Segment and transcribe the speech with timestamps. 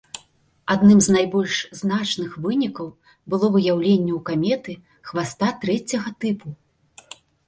[0.75, 2.87] Адным з найбольш значных вынікаў
[3.33, 4.73] было выяўленне ў каметы
[5.11, 6.47] хваста трэцяга тыпу.